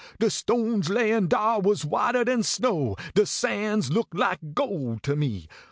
De 0.17 0.31
stones 0.31 0.89
layin 0.89 1.27
dar 1.27 1.59
was 1.61 1.85
whiter 1.85 2.23
dan 2.25 2.41
snow. 2.41 2.95
De 3.13 3.23
sands 3.23 3.91
looked 3.91 4.15
like 4.15 4.39
gold 4.55 5.03
to 5.03 5.15
me. 5.15 5.47